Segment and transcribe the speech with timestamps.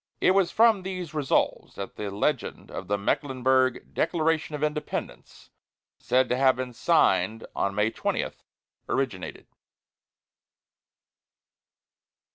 [0.19, 5.51] It was from these "Resolves" that the legend of the Mecklenburg "Declaration of Independence,
[5.99, 8.31] said to have been signed May 20,"
[8.89, 9.45] originated.